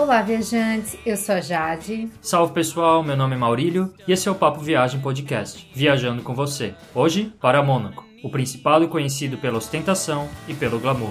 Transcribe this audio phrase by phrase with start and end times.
[0.00, 0.96] Olá, viajantes.
[1.04, 2.08] Eu sou a Jade.
[2.22, 6.34] Salve pessoal, meu nome é Maurílio e esse é o Papo Viagem Podcast, viajando com
[6.34, 6.74] você.
[6.94, 11.10] Hoje para Mônaco, o principado conhecido pela ostentação e pelo glamour.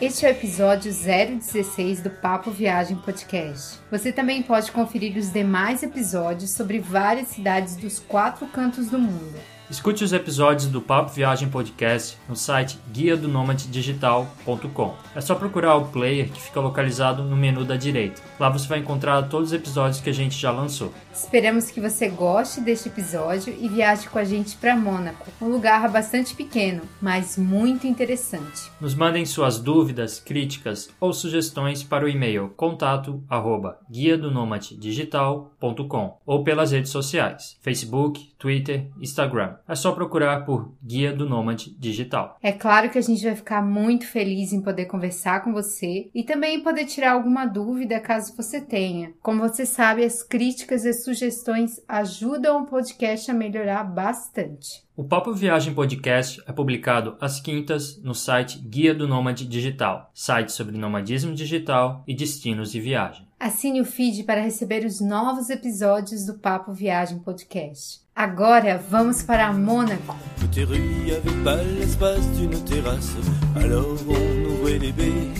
[0.00, 3.78] Este é o episódio 016 do Papo Viagem Podcast.
[3.88, 9.38] Você também pode conferir os demais episódios sobre várias cidades dos quatro cantos do mundo.
[9.72, 13.26] Escute os episódios do Papo Viagem Podcast no site guia do
[13.70, 14.94] digital.com.
[15.16, 18.20] É só procurar o player que fica localizado no menu da direita.
[18.38, 20.92] Lá você vai encontrar todos os episódios que a gente já lançou.
[21.10, 25.88] Esperamos que você goste deste episódio e viaje com a gente para Mônaco, um lugar
[25.90, 28.70] bastante pequeno, mas muito interessante.
[28.78, 34.30] Nos mandem suas dúvidas, críticas ou sugestões para o e-mail contato arroba guia do
[34.78, 39.61] digital.com ou pelas redes sociais, Facebook, Twitter, Instagram.
[39.68, 42.36] É só procurar por Guia do Nômade Digital.
[42.42, 46.22] É claro que a gente vai ficar muito feliz em poder conversar com você e
[46.22, 49.12] também poder tirar alguma dúvida caso você tenha.
[49.22, 54.82] Como você sabe, as críticas e sugestões ajudam o podcast a melhorar bastante.
[54.94, 60.52] O Papo Viagem Podcast é publicado às quintas no site Guia do Nômade Digital, site
[60.52, 63.26] sobre nomadismo digital e destinos de viagem.
[63.40, 68.01] Assine o feed para receber os novos episódios do Papo Viagem Podcast.
[68.14, 70.14] Agora vamos para Mônaco.
[70.38, 73.14] Côté rue, il y avait pas l'espace d'une terrasse.
[73.56, 75.30] Alors on ouvrait les baies.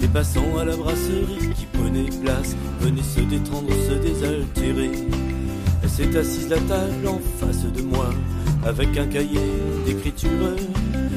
[0.00, 4.90] Les passants à la brasserie qui prenaient place venaient se détendre, se désaltérer.
[5.82, 8.08] Elle s'est assise la table en face de moi
[8.64, 9.52] avec un cahier
[9.84, 10.56] d'écriture.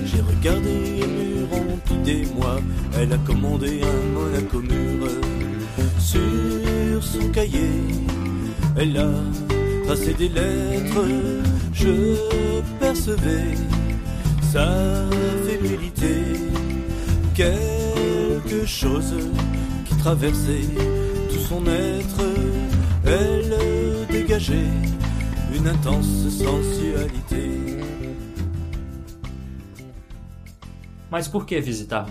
[0.05, 2.59] J'ai regardé les murs remplis des mois.
[2.99, 5.07] Elle a commandé un Monaco mur.
[5.99, 7.69] Sur son cahier,
[8.75, 9.09] elle a
[9.99, 11.05] des lettres,
[11.73, 12.15] je
[12.79, 13.55] percevais
[14.41, 14.69] sa
[15.45, 16.15] fébrilité,
[17.35, 19.13] quelque chose
[19.85, 20.69] qui traversait
[21.29, 22.23] tout son être,
[23.05, 23.53] elle
[24.09, 24.71] dégageait
[25.53, 27.81] une intense sensualité.
[31.11, 32.05] Mas por que visitar?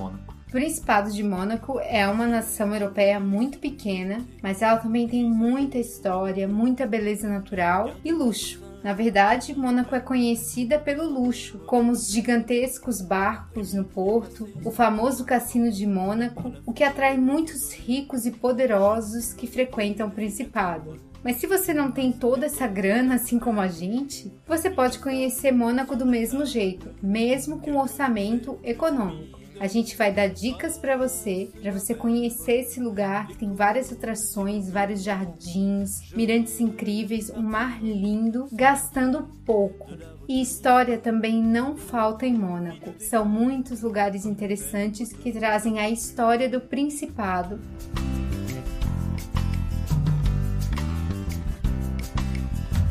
[0.51, 5.79] O Principado de Mônaco é uma nação europeia muito pequena, mas ela também tem muita
[5.79, 8.61] história, muita beleza natural e luxo.
[8.83, 15.25] Na verdade, Mônaco é conhecida pelo luxo, como os gigantescos barcos no porto, o famoso
[15.25, 20.99] cassino de Mônaco, o que atrai muitos ricos e poderosos que frequentam o Principado.
[21.23, 25.53] Mas se você não tem toda essa grana assim como a gente, você pode conhecer
[25.53, 29.40] Mônaco do mesmo jeito, mesmo com orçamento econômico.
[29.61, 33.93] A gente vai dar dicas para você, para você conhecer esse lugar que tem várias
[33.93, 39.91] atrações, vários jardins, mirantes incríveis, um mar lindo, gastando pouco.
[40.27, 42.95] E história também não falta em Mônaco.
[42.99, 47.61] São muitos lugares interessantes que trazem a história do Principado.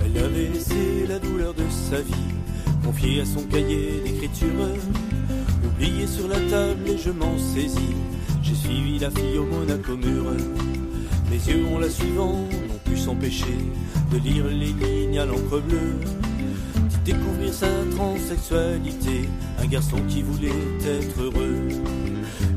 [0.02, 2.14] Elle la douleur de sa vie,
[2.84, 5.09] confiée à son cahier d'écriture.
[5.80, 7.96] Oublié sur la table et je m'en saisis.
[8.44, 10.26] J'ai suivi la fille au Monaco mur.
[11.32, 13.56] Mes yeux en la suivant n'ont pu s'empêcher
[14.12, 16.02] de lire les lignes à l'encre bleue.
[16.76, 20.50] De découvrir sa transsexualité, un garçon qui voulait
[20.86, 21.70] être heureux.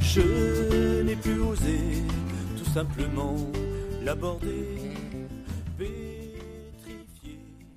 [0.01, 2.03] Je n'ai pu oser
[2.57, 3.37] tout simplement
[4.05, 4.82] l'aborder.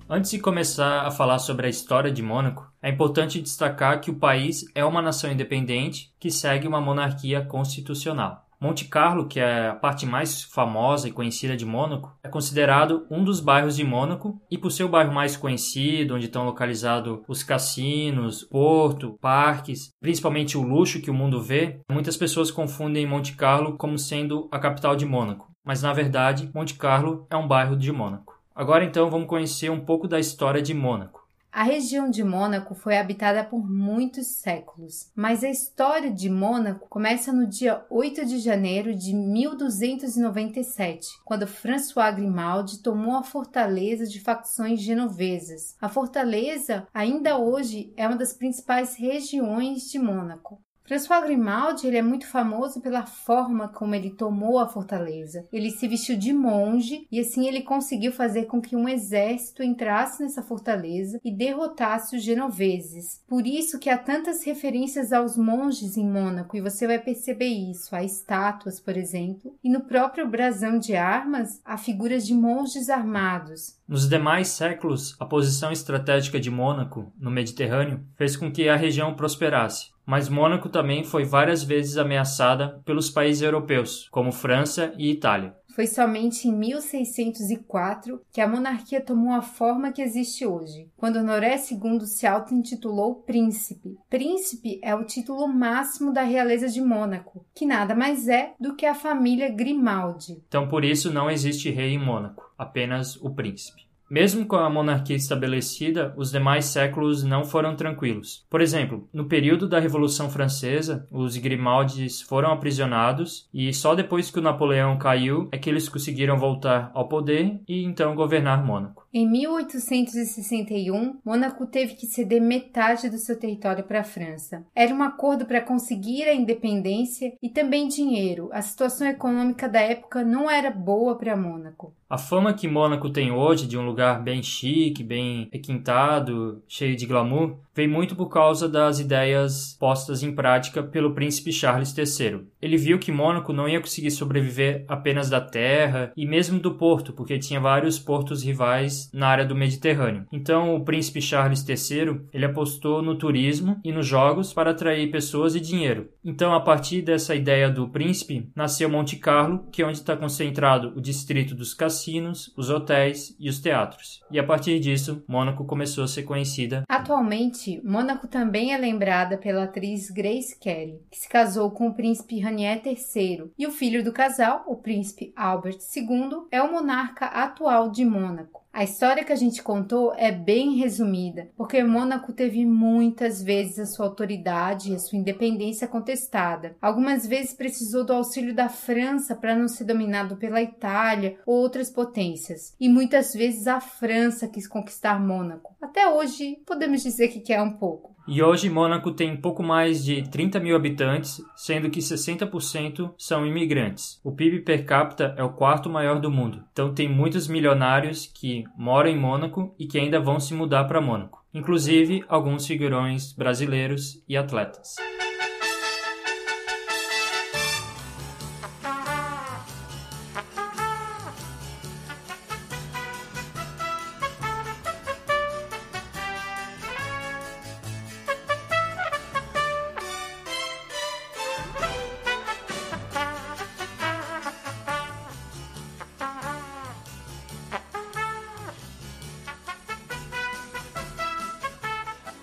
[0.08, 4.14] Antes de começar a falar sobre a história de Mônaco, é importante destacar que o
[4.14, 8.46] país é uma nação independente que segue uma monarquia constitucional.
[8.60, 13.24] Monte Carlo, que é a parte mais famosa e conhecida de Mônaco, é considerado um
[13.24, 17.42] dos bairros de Mônaco e por ser o bairro mais conhecido, onde estão localizados os
[17.42, 23.76] cassinos, porto, parques, principalmente o luxo que o mundo vê, muitas pessoas confundem Monte Carlo
[23.76, 27.90] como sendo a capital de Mônaco, mas na verdade Monte Carlo é um bairro de
[27.90, 28.35] Mônaco.
[28.56, 31.28] Agora então vamos conhecer um pouco da história de Mônaco.
[31.52, 37.34] A região de Mônaco foi habitada por muitos séculos, mas a história de Mônaco começa
[37.34, 44.80] no dia 8 de janeiro de 1297, quando François Grimaldi tomou a fortaleza de facções
[44.80, 45.76] genovesas.
[45.78, 50.64] A fortaleza, ainda hoje, é uma das principais regiões de Mônaco.
[50.86, 55.44] François Grimaldi ele é muito famoso pela forma como ele tomou a fortaleza.
[55.52, 60.22] Ele se vestiu de monge e assim ele conseguiu fazer com que um exército entrasse
[60.22, 63.20] nessa fortaleza e derrotasse os genoveses.
[63.26, 67.94] Por isso que há tantas referências aos monges em Mônaco e você vai perceber isso.
[67.94, 73.76] Há estátuas, por exemplo, e no próprio brasão de armas há figuras de monges armados.
[73.88, 79.14] Nos demais séculos, a posição estratégica de Mônaco no Mediterrâneo fez com que a região
[79.14, 79.95] prosperasse.
[80.06, 85.54] Mas Mônaco também foi várias vezes ameaçada pelos países europeus, como França e Itália.
[85.76, 91.56] Foi somente em 1604 que a monarquia tomou a forma que existe hoje, quando Honoré
[91.56, 93.98] II se auto-intitulou príncipe.
[94.08, 98.86] Príncipe é o título máximo da realeza de Mônaco, que nada mais é do que
[98.86, 100.42] a família Grimaldi.
[100.48, 103.85] Então, por isso, não existe rei em Mônaco, apenas o príncipe.
[104.08, 108.46] Mesmo com a monarquia estabelecida, os demais séculos não foram tranquilos.
[108.48, 114.38] Por exemplo, no período da Revolução Francesa, os Grimaldis foram aprisionados e só depois que
[114.38, 119.05] o Napoleão caiu é que eles conseguiram voltar ao poder e então governar Mônaco.
[119.18, 124.62] Em 1861, Mônaco teve que ceder metade do seu território para a França.
[124.74, 128.50] Era um acordo para conseguir a independência e também dinheiro.
[128.52, 131.94] A situação econômica da época não era boa para Mônaco.
[132.10, 137.06] A fama que Mônaco tem hoje de um lugar bem chique, bem requintado, cheio de
[137.06, 142.46] glamour, vem muito por causa das ideias postas em prática pelo príncipe Charles III.
[142.60, 147.12] Ele viu que Mônaco não ia conseguir sobreviver apenas da terra e mesmo do porto,
[147.12, 150.26] porque tinha vários portos rivais na área do Mediterrâneo.
[150.32, 155.54] Então, o príncipe Charles III, ele apostou no turismo e nos jogos para atrair pessoas
[155.54, 156.08] e dinheiro.
[156.24, 160.94] Então, a partir dessa ideia do príncipe, nasceu Monte Carlo, que é onde está concentrado
[160.96, 164.22] o distrito dos cassinos, os hotéis e os teatros.
[164.30, 166.84] E a partir disso, Mônaco começou a ser conhecida.
[166.88, 172.40] Atualmente, Mônaco também é lembrada pela atriz Grace Kelly, que se casou com o príncipe
[172.40, 177.90] Ranier III, e o filho do casal, o príncipe Albert II, é o monarca atual
[177.90, 178.65] de Mônaco.
[178.76, 183.86] A história que a gente contou é bem resumida, porque Mônaco teve muitas vezes a
[183.86, 186.76] sua autoridade e a sua independência contestada.
[186.78, 191.88] Algumas vezes precisou do auxílio da França para não ser dominado pela Itália ou outras
[191.88, 195.74] potências, e muitas vezes a França quis conquistar Mônaco.
[195.80, 198.15] Até hoje, podemos dizer que quer um pouco.
[198.28, 204.20] E hoje Mônaco tem pouco mais de 30 mil habitantes, sendo que 60% são imigrantes.
[204.24, 208.64] O PIB per capita é o quarto maior do mundo, então tem muitos milionários que
[208.76, 214.20] moram em Mônaco e que ainda vão se mudar para Mônaco, inclusive alguns figurões brasileiros
[214.28, 214.96] e atletas.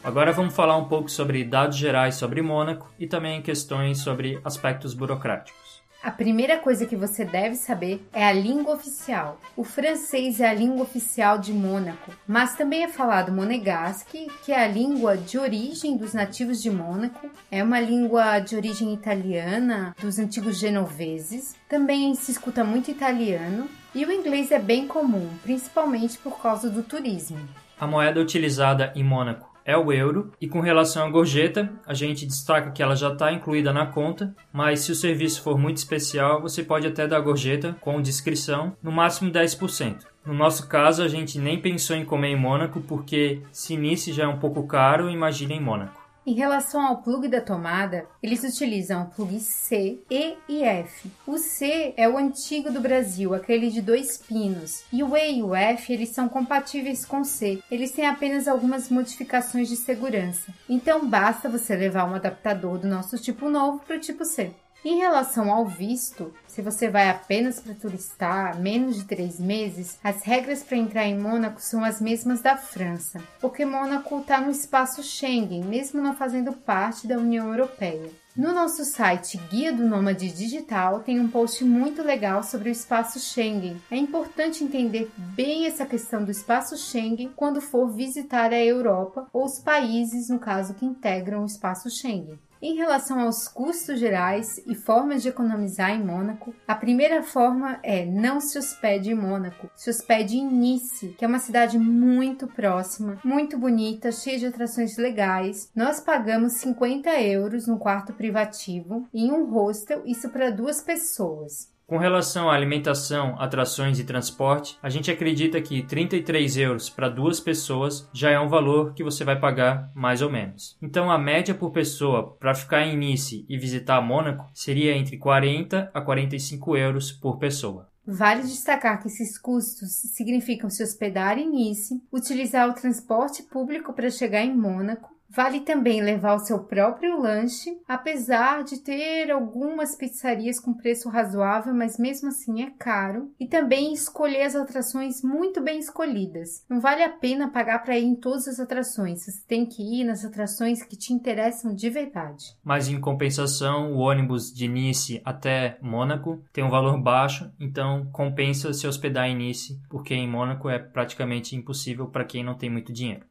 [0.04, 4.94] Agora vamos falar um pouco sobre dados gerais sobre Mônaco e também questões sobre aspectos
[4.94, 5.82] burocráticos.
[6.04, 9.40] A primeira coisa que você deve saber é a língua oficial.
[9.56, 14.62] O francês é a língua oficial de Mônaco, mas também é falado monegasque, que é
[14.62, 17.30] a língua de origem dos nativos de Mônaco.
[17.50, 21.56] É uma língua de origem italiana dos antigos genoveses.
[21.70, 26.84] Também se escuta muito italiano e o inglês é bem comum, principalmente por causa do
[26.84, 27.40] turismo.
[27.80, 30.32] A moeda utilizada em Mônaco é o euro.
[30.40, 34.36] E com relação à gorjeta, a gente destaca que ela já está incluída na conta,
[34.52, 38.92] mas se o serviço for muito especial, você pode até dar gorjeta com descrição, no
[38.92, 40.06] máximo 10%.
[40.26, 44.24] No nosso caso, a gente nem pensou em comer em Mônaco, porque se Nice já
[44.24, 46.03] é um pouco caro, imagine em Mônaco.
[46.26, 51.12] Em relação ao plug da tomada, eles utilizam o plug C, E e F.
[51.28, 55.44] O C é o antigo do Brasil, aquele de dois pinos, e o E e
[55.44, 57.62] o F eles são compatíveis com C.
[57.70, 60.54] Eles têm apenas algumas modificações de segurança.
[60.70, 64.54] Então basta você levar um adaptador do nosso tipo novo para o tipo C.
[64.86, 70.24] Em relação ao visto, se você vai apenas para turistar menos de três meses, as
[70.24, 75.02] regras para entrar em Mônaco são as mesmas da França, porque Mônaco está no espaço
[75.02, 78.12] Schengen, mesmo não fazendo parte da União Europeia.
[78.36, 83.20] No nosso site Guia do Nômade Digital tem um post muito legal sobre o espaço
[83.20, 83.82] Schengen.
[83.90, 89.46] É importante entender bem essa questão do espaço Schengen quando for visitar a Europa ou
[89.46, 92.38] os países, no caso, que integram o espaço Schengen.
[92.66, 98.06] Em relação aos custos gerais e formas de economizar em Mônaco, a primeira forma é
[98.06, 103.20] não se hospede em Mônaco, se hospede em Nice, que é uma cidade muito próxima,
[103.22, 105.70] muito bonita, cheia de atrações legais.
[105.76, 111.73] Nós pagamos 50 euros no quarto privativo em um hostel, isso para duas pessoas.
[111.86, 117.40] Com relação à alimentação, atrações e transporte, a gente acredita que 33 euros para duas
[117.42, 120.78] pessoas já é um valor que você vai pagar mais ou menos.
[120.82, 125.92] Então a média por pessoa para ficar em Nice e visitar Mônaco seria entre 40
[125.94, 127.90] a 45 euros por pessoa.
[128.06, 134.10] Vale destacar que esses custos significam se hospedar em Nice, utilizar o transporte público para
[134.10, 140.60] chegar em Mônaco, Vale também levar o seu próprio lanche, apesar de ter algumas pizzarias
[140.60, 143.32] com preço razoável, mas mesmo assim é caro.
[143.40, 146.64] E também escolher as atrações muito bem escolhidas.
[146.70, 150.04] Não vale a pena pagar para ir em todas as atrações, você tem que ir
[150.04, 152.46] nas atrações que te interessam de verdade.
[152.64, 158.72] Mas em compensação, o ônibus de Nice até Mônaco tem um valor baixo, então compensa
[158.72, 162.94] se hospedar em Nice, porque em Mônaco é praticamente impossível para quem não tem muito
[162.94, 163.26] dinheiro.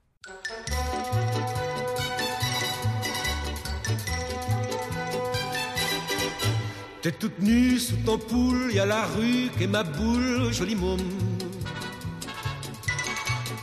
[7.02, 10.76] T'es toute nue sous ton poule, y a la rue qui est ma boule, joli
[10.76, 11.00] môme.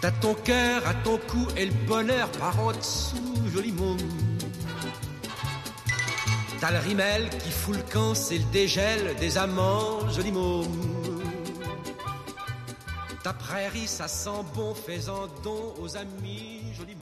[0.02, 3.98] T'as ton cœur à ton cou et le bonheur par en dessous, joli môme.
[6.60, 11.22] T'as le rimel qui fout le camp, c'est le dégel des amants, joli môme.
[13.24, 16.99] Ta prairie, ça sent bon, fais-en don aux amis, joli môme.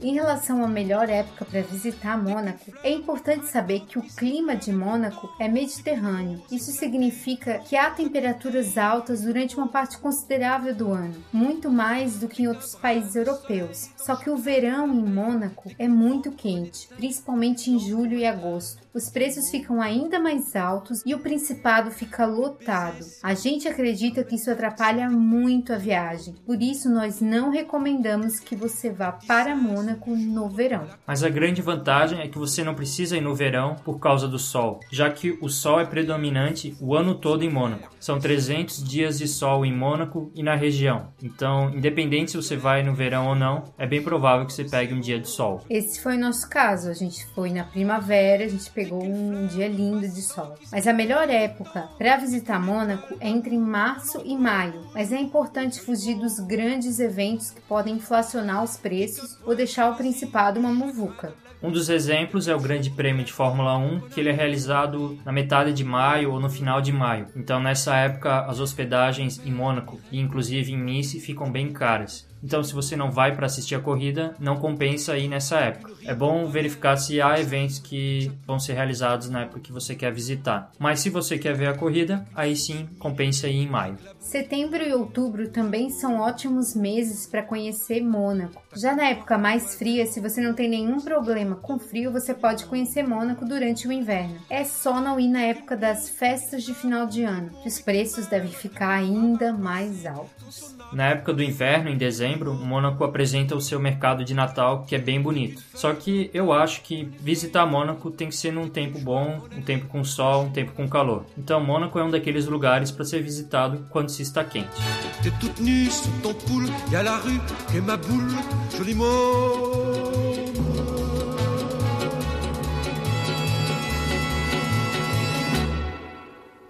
[0.00, 4.72] Em relação à melhor época para visitar Mônaco, é importante saber que o clima de
[4.72, 6.40] Mônaco é mediterrâneo.
[6.52, 12.28] Isso significa que há temperaturas altas durante uma parte considerável do ano, muito mais do
[12.28, 13.90] que em outros países europeus.
[13.96, 18.87] Só que o verão em Mônaco é muito quente, principalmente em julho e agosto.
[18.94, 23.04] Os preços ficam ainda mais altos e o Principado fica lotado.
[23.22, 28.56] A gente acredita que isso atrapalha muito a viagem, por isso nós não recomendamos que
[28.56, 30.86] você vá para Mônaco no verão.
[31.06, 34.38] Mas a grande vantagem é que você não precisa ir no verão por causa do
[34.38, 37.94] sol, já que o sol é predominante o ano todo em Mônaco.
[38.00, 41.12] São 300 dias de sol em Mônaco e na região.
[41.22, 44.94] Então, independente se você vai no verão ou não, é bem provável que você pegue
[44.94, 45.64] um dia de sol.
[45.68, 46.88] Esse foi o nosso caso.
[46.88, 50.56] A gente foi na primavera, a gente pegou um dia lindo de sol.
[50.70, 54.86] Mas a melhor época para visitar Mônaco é entre março e maio.
[54.94, 59.96] Mas é importante fugir dos grandes eventos que podem inflacionar os preços ou deixar o
[59.96, 61.34] Principado uma muvuca.
[61.60, 65.32] Um dos exemplos é o Grande Prêmio de Fórmula 1, que ele é realizado na
[65.32, 67.26] metade de maio ou no final de maio.
[67.34, 72.27] Então, nessa época, as hospedagens em Mônaco e inclusive em Nice ficam bem caras.
[72.42, 75.92] Então, se você não vai para assistir a corrida, não compensa ir nessa época.
[76.04, 80.12] É bom verificar se há eventos que vão ser realizados na época que você quer
[80.12, 80.70] visitar.
[80.78, 83.98] Mas se você quer ver a corrida, aí sim compensa ir em maio.
[84.18, 88.62] Setembro e outubro também são ótimos meses para conhecer Mônaco.
[88.76, 92.66] Já na época mais fria, se você não tem nenhum problema com frio, você pode
[92.66, 94.36] conhecer Mônaco durante o inverno.
[94.50, 98.50] É só não ir na época das festas de final de ano, os preços devem
[98.50, 100.77] ficar ainda mais altos.
[100.92, 104.98] Na época do inverno, em dezembro, Mônaco apresenta o seu mercado de Natal, que é
[104.98, 105.62] bem bonito.
[105.74, 109.86] Só que eu acho que visitar Mônaco tem que ser num tempo bom, um tempo
[109.86, 111.26] com sol, um tempo com calor.
[111.36, 114.68] Então, Mônaco é um daqueles lugares para ser visitado quando se está quente.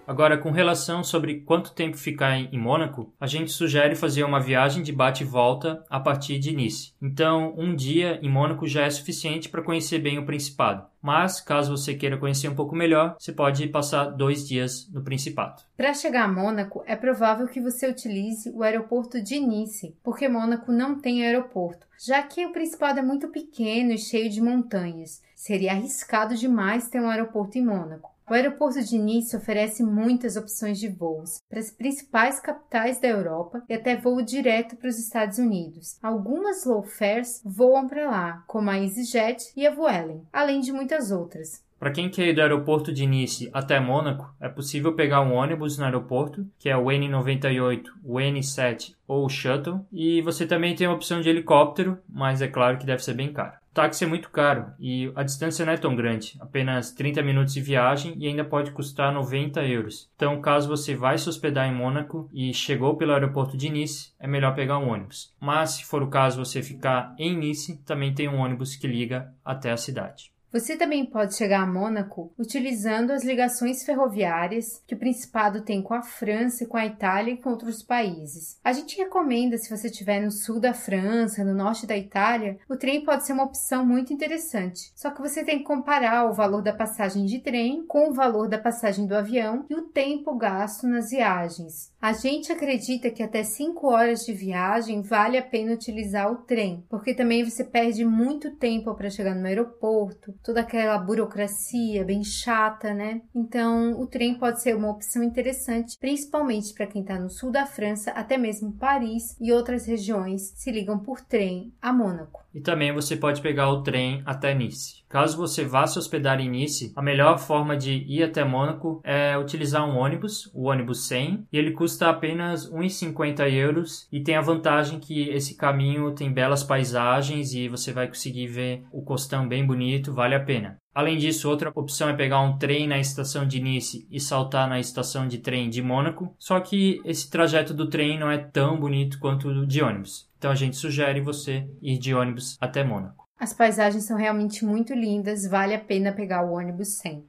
[0.08, 4.82] Agora, com relação sobre quanto tempo ficar em Mônaco, a gente sugere fazer uma viagem
[4.82, 6.94] de bate e volta a partir de Nice.
[7.00, 10.86] Então, um dia em Mônaco já é suficiente para conhecer bem o Principado.
[11.02, 15.60] Mas, caso você queira conhecer um pouco melhor, você pode passar dois dias no Principado.
[15.76, 20.72] Para chegar a Mônaco, é provável que você utilize o aeroporto de Nice, porque Mônaco
[20.72, 25.22] não tem aeroporto, já que o Principado é muito pequeno e cheio de montanhas.
[25.36, 28.16] Seria arriscado demais ter um aeroporto em Mônaco.
[28.30, 33.62] O aeroporto de Nice oferece muitas opções de voos para as principais capitais da Europa
[33.66, 35.98] e até voo direto para os Estados Unidos.
[36.02, 41.10] Algumas low fares voam para lá, como a EasyJet e a Vueling, além de muitas
[41.10, 41.66] outras.
[41.78, 45.78] Para quem quer ir do aeroporto de Nice até Mônaco, é possível pegar um ônibus
[45.78, 50.88] no aeroporto, que é o N98, o N7 ou o Shuttle, e você também tem
[50.88, 53.52] a opção de helicóptero, mas é claro que deve ser bem caro.
[53.70, 57.54] O táxi é muito caro e a distância não é tão grande, apenas 30 minutos
[57.54, 60.10] de viagem e ainda pode custar 90 euros.
[60.16, 64.26] Então, caso você vai se hospedar em Mônaco e chegou pelo aeroporto de Nice, é
[64.26, 65.32] melhor pegar um ônibus.
[65.40, 69.32] Mas, se for o caso você ficar em Nice, também tem um ônibus que liga
[69.44, 70.32] até a cidade.
[70.50, 75.92] Você também pode chegar a Mônaco utilizando as ligações ferroviárias que o Principado tem com
[75.92, 78.58] a França, com a Itália e com outros países.
[78.64, 82.76] A gente recomenda, se você estiver no sul da França, no norte da Itália, o
[82.76, 84.90] trem pode ser uma opção muito interessante.
[84.96, 88.48] Só que você tem que comparar o valor da passagem de trem com o valor
[88.48, 91.92] da passagem do avião e o tempo gasto nas viagens.
[92.00, 96.84] A gente acredita que até 5 horas de viagem vale a pena utilizar o trem,
[96.88, 102.92] porque também você perde muito tempo para chegar no aeroporto, toda aquela burocracia bem chata,
[102.92, 103.22] né?
[103.34, 107.66] Então, o trem pode ser uma opção interessante, principalmente para quem está no sul da
[107.66, 112.47] França, até mesmo Paris e outras regiões se ligam por trem a Mônaco.
[112.58, 115.04] E também você pode pegar o trem até Nice.
[115.08, 119.38] Caso você vá se hospedar em Nice, a melhor forma de ir até Mônaco é
[119.38, 124.42] utilizar um ônibus, o ônibus 100, e ele custa apenas 1,50 euros e tem a
[124.42, 129.64] vantagem que esse caminho tem belas paisagens e você vai conseguir ver o costão bem
[129.64, 130.76] bonito, vale a pena.
[130.92, 134.80] Além disso, outra opção é pegar um trem na estação de Nice e saltar na
[134.80, 139.20] estação de trem de Mônaco, só que esse trajeto do trem não é tão bonito
[139.20, 140.27] quanto o de ônibus.
[140.38, 143.26] Então a gente sugere você ir de ônibus até Mônaco.
[143.38, 147.24] As paisagens são realmente muito lindas, vale a pena pegar o ônibus 100.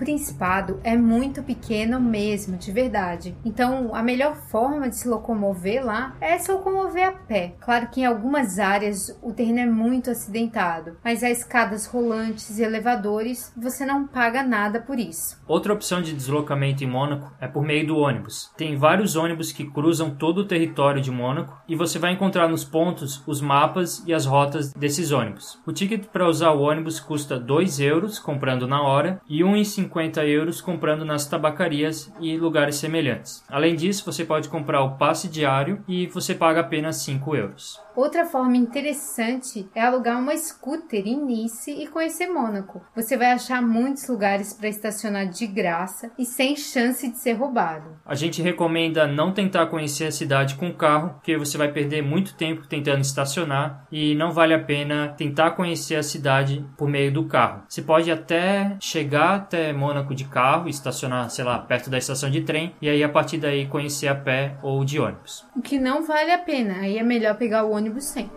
[0.00, 3.36] Principado é muito pequeno mesmo, de verdade.
[3.44, 7.54] Então, a melhor forma de se locomover lá é se locomover a pé.
[7.60, 12.62] Claro que em algumas áreas o terreno é muito acidentado, mas há escadas rolantes e
[12.62, 15.38] elevadores, você não paga nada por isso.
[15.46, 18.50] Outra opção de deslocamento em Mônaco é por meio do ônibus.
[18.56, 22.64] Tem vários ônibus que cruzam todo o território de Mônaco e você vai encontrar nos
[22.64, 25.60] pontos os mapas e as rotas desses ônibus.
[25.66, 30.24] O ticket para usar o ônibus custa 2 euros comprando na hora e 1,50 50
[30.24, 33.44] euros comprando nas tabacarias e lugares semelhantes.
[33.48, 37.80] Além disso, você pode comprar o passe diário e você paga apenas 5 euros.
[37.96, 42.80] Outra forma interessante é alugar uma scooter em Nice e conhecer Mônaco.
[42.94, 47.98] Você vai achar muitos lugares para estacionar de graça e sem chance de ser roubado.
[48.06, 52.34] A gente recomenda não tentar conhecer a cidade com carro, porque você vai perder muito
[52.34, 57.26] tempo tentando estacionar e não vale a pena tentar conhecer a cidade por meio do
[57.26, 57.64] carro.
[57.68, 62.42] Você pode até chegar até Mônaco de carro, estacionar, sei lá, perto da estação de
[62.42, 65.44] trem e aí a partir daí conhecer a pé ou de ônibus.
[65.56, 68.30] O que não vale a pena, aí é melhor pegar o ônibus ônibus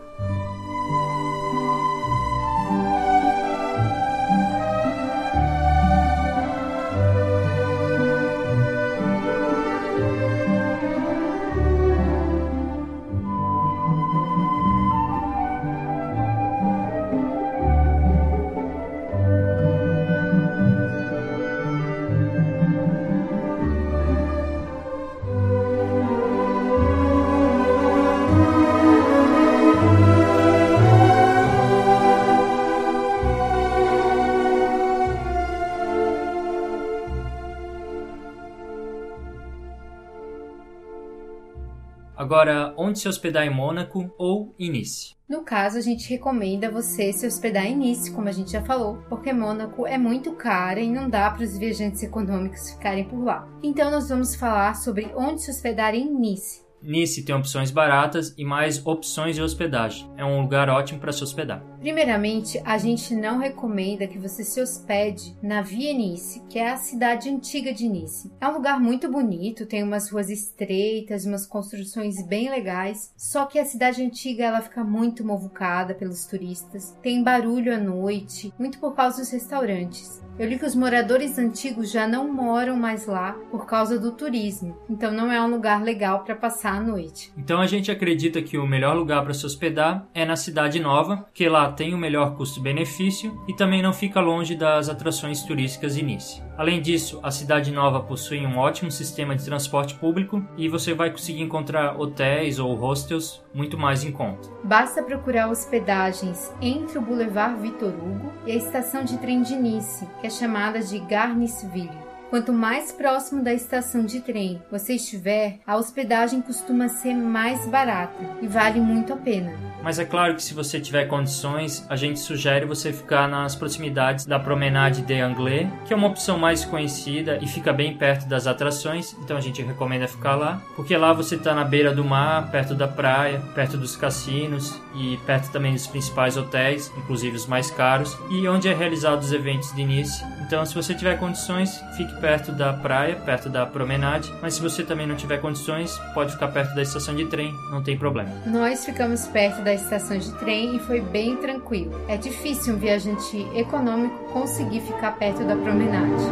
[42.43, 42.53] 100.
[42.53, 45.15] Agora, onde se hospedar em Mônaco ou em Nice?
[45.29, 48.97] No caso, a gente recomenda você se hospedar em Nice, como a gente já falou,
[49.07, 53.47] porque Mônaco é muito cara e não dá para os viajantes econômicos ficarem por lá.
[53.63, 56.63] Então, nós vamos falar sobre onde se hospedar em Nice.
[56.81, 60.11] Nice tem opções baratas e mais opções de hospedagem.
[60.17, 61.63] É um lugar ótimo para se hospedar.
[61.83, 66.77] Primeiramente, a gente não recomenda que você se hospede na Via Nice, que é a
[66.77, 68.31] cidade antiga de Nice.
[68.39, 73.59] É um lugar muito bonito, tem umas ruas estreitas, umas construções bem legais, só que
[73.59, 78.95] a cidade antiga ela fica muito movucada pelos turistas, tem barulho à noite, muito por
[78.95, 80.23] causa dos restaurantes.
[80.39, 84.75] Eu li que os moradores antigos já não moram mais lá por causa do turismo,
[84.89, 87.31] então não é um lugar legal para passar a noite.
[87.37, 91.27] Então a gente acredita que o melhor lugar para se hospedar é na Cidade Nova,
[91.33, 96.43] que lá tem o melhor custo-benefício e também não fica longe das atrações turísticas de.
[96.57, 101.09] Além disso, a Cidade Nova possui um ótimo sistema de transporte público e você vai
[101.09, 104.49] conseguir encontrar hotéis ou hostels muito mais em conta.
[104.63, 110.07] Basta procurar hospedagens entre o Boulevard Vitor Hugo e a estação de trem de Nice,
[110.21, 112.02] que é chamada de Garnisville.
[112.33, 118.23] Quanto mais próximo da estação de trem você estiver, a hospedagem costuma ser mais barata
[118.41, 119.53] e vale muito a pena.
[119.83, 124.25] Mas é claro que se você tiver condições, a gente sugere você ficar nas proximidades
[124.25, 128.47] da Promenade de Anglais, que é uma opção mais conhecida e fica bem perto das
[128.47, 132.49] atrações, então a gente recomenda ficar lá, porque lá você está na beira do mar,
[132.49, 137.69] perto da praia, perto dos cassinos e perto também dos principais hotéis, inclusive os mais
[137.69, 140.25] caros, e onde é realizado os eventos de início.
[140.41, 144.81] Então, se você tiver condições, fique perto da praia, perto da promenade, mas se você
[144.81, 148.31] também não tiver condições, pode ficar perto da estação de trem, não tem problema.
[148.45, 151.91] Nós ficamos perto da estação de trem e foi bem tranquilo.
[152.07, 156.23] É difícil um viajante econômico conseguir ficar perto da promenade.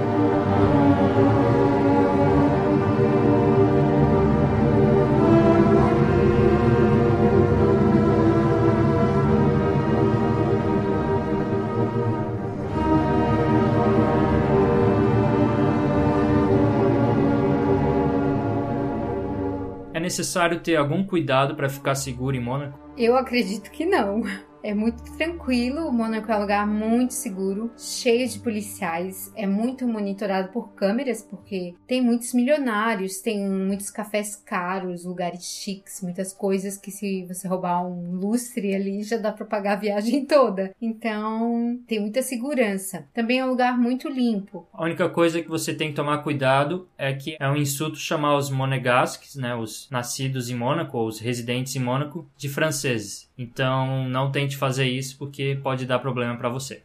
[20.11, 22.77] Necessário ter algum cuidado para ficar seguro em Mônaco?
[22.97, 24.23] Eu acredito que não.
[24.63, 30.49] É muito tranquilo, Mônaco é um lugar muito seguro, cheio de policiais, é muito monitorado
[30.49, 36.91] por câmeras, porque tem muitos milionários, tem muitos cafés caros, lugares chiques, muitas coisas que
[36.91, 40.75] se você roubar um lustre ali já dá para pagar a viagem toda.
[40.81, 43.07] Então, tem muita segurança.
[43.13, 44.67] Também é um lugar muito limpo.
[44.73, 48.37] A única coisa que você tem que tomar cuidado é que é um insulto chamar
[48.37, 53.30] os monegasques, né, os nascidos em Mônaco, ou os residentes em Mônaco, de franceses.
[53.41, 56.83] Então, não tente fazer isso porque pode dar problema para você.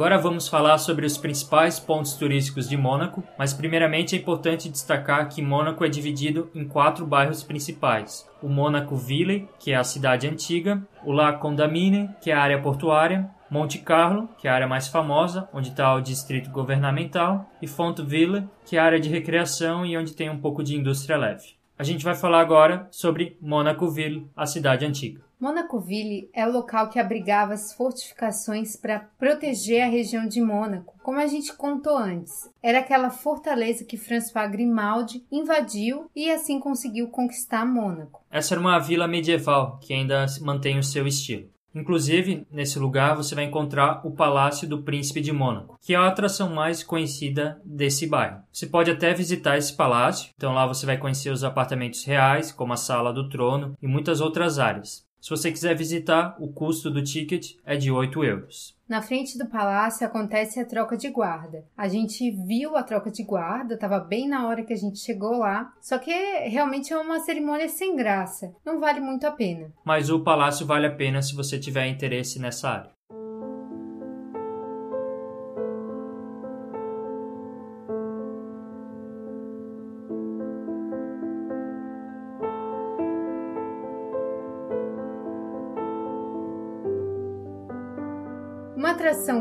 [0.00, 5.28] Agora vamos falar sobre os principais pontos turísticos de Mônaco, mas primeiramente é importante destacar
[5.28, 10.26] que Mônaco é dividido em quatro bairros principais: o Mônaco Ville, que é a cidade
[10.26, 14.66] antiga, o La Condamine, que é a área portuária, Monte Carlo, que é a área
[14.66, 19.84] mais famosa, onde está o distrito governamental, e Fontville, que é a área de recreação
[19.84, 21.56] e onde tem um pouco de indústria leve.
[21.78, 25.20] A gente vai falar agora sobre Mônaco-Ville, a cidade antiga.
[25.40, 31.18] Monacoville é o local que abrigava as fortificações para proteger a região de Mônaco, como
[31.18, 32.50] a gente contou antes.
[32.62, 38.22] Era aquela fortaleza que François Grimaldi invadiu e assim conseguiu conquistar Mônaco.
[38.30, 41.48] Essa era uma vila medieval que ainda mantém o seu estilo.
[41.74, 46.08] Inclusive, nesse lugar você vai encontrar o Palácio do Príncipe de Mônaco, que é a
[46.08, 48.42] atração mais conhecida desse bairro.
[48.52, 52.72] Você pode até visitar esse palácio, então lá você vai conhecer os apartamentos reais, como
[52.72, 55.08] a Sala do Trono e muitas outras áreas.
[55.20, 58.74] Se você quiser visitar, o custo do ticket é de 8 euros.
[58.88, 61.64] Na frente do palácio acontece a troca de guarda.
[61.76, 65.38] A gente viu a troca de guarda, estava bem na hora que a gente chegou
[65.38, 65.72] lá.
[65.80, 66.10] Só que
[66.48, 68.52] realmente é uma cerimônia sem graça.
[68.64, 69.72] Não vale muito a pena.
[69.84, 72.99] Mas o palácio vale a pena se você tiver interesse nessa área.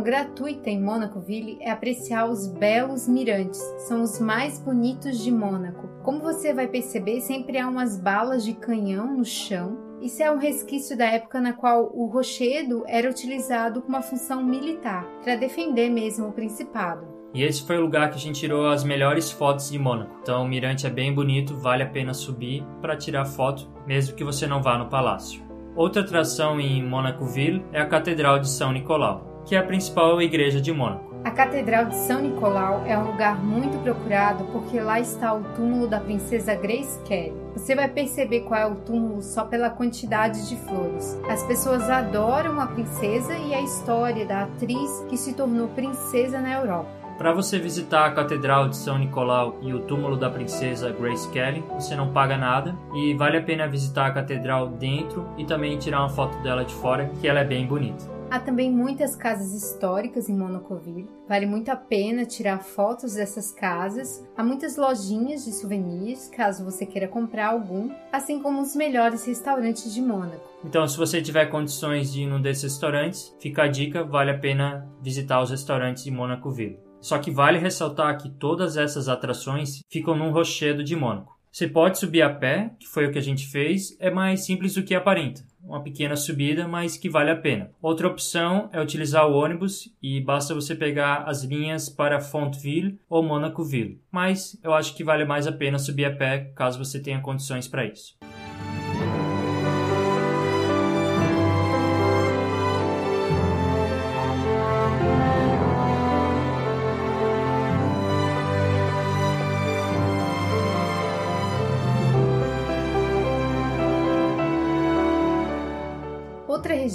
[0.10, 3.62] Gratuita em Mônaco-Ville é apreciar os belos mirantes.
[3.88, 5.88] São os mais bonitos de Mônaco.
[6.04, 9.78] Como você vai perceber, sempre há umas balas de canhão no chão.
[10.02, 14.43] Isso é um resquício da época na qual o rochedo era utilizado com uma função
[14.43, 17.06] militar, para defender mesmo o principado.
[17.32, 20.17] E esse foi o lugar que a gente tirou as melhores fotos de Mônaco.
[20.24, 24.24] Então o mirante é bem bonito, vale a pena subir para tirar foto, mesmo que
[24.24, 25.43] você não vá no palácio.
[25.76, 30.62] Outra atração em Mônaco-Ville é a Catedral de São Nicolau que é a principal igreja
[30.62, 31.10] de Mônaco.
[31.24, 35.88] A Catedral de São Nicolau é um lugar muito procurado porque lá está o túmulo
[35.88, 37.34] da princesa Grace Kelly.
[37.54, 41.20] Você vai perceber qual é o túmulo só pela quantidade de flores.
[41.28, 46.54] As pessoas adoram a princesa e a história da atriz que se tornou princesa na
[46.54, 46.99] Europa.
[47.19, 51.62] Para você visitar a Catedral de São Nicolau e o túmulo da princesa Grace Kelly,
[51.73, 55.99] você não paga nada e vale a pena visitar a catedral dentro e também tirar
[55.99, 58.05] uma foto dela de fora, que ela é bem bonita.
[58.32, 61.10] Há também muitas casas históricas em Monocoville.
[61.27, 64.25] Vale muito a pena tirar fotos dessas casas.
[64.38, 69.93] Há muitas lojinhas de souvenirs, caso você queira comprar algum, assim como os melhores restaurantes
[69.93, 70.47] de Mônaco.
[70.63, 74.38] Então, se você tiver condições de ir num desses restaurantes, fica a dica, vale a
[74.38, 76.88] pena visitar os restaurantes de Monacoville.
[77.02, 81.38] Só que vale ressaltar que todas essas atrações ficam num rochedo de Mônaco.
[81.52, 84.76] Você pode subir a pé, que foi o que a gente fez, é mais simples
[84.76, 87.72] do que aparenta uma pequena subida, mas que vale a pena.
[87.82, 93.22] Outra opção é utilizar o ônibus e basta você pegar as linhas para Fontville ou
[93.22, 94.02] Monacoville.
[94.12, 97.68] Mas eu acho que vale mais a pena subir a pé caso você tenha condições
[97.68, 98.18] para isso.